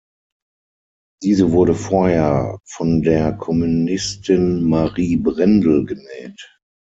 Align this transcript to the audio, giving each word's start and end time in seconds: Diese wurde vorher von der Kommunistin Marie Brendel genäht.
Diese 1.21 1.51
wurde 1.51 1.75
vorher 1.75 2.59
von 2.65 3.03
der 3.03 3.33
Kommunistin 3.33 4.63
Marie 4.63 5.15
Brendel 5.15 5.85
genäht. 5.85 6.57